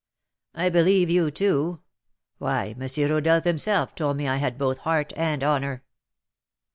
[0.55, 1.81] "I believe you, too.
[2.39, 3.07] Why, M.
[3.11, 5.83] Rodolph himself told me I had both heart and honour."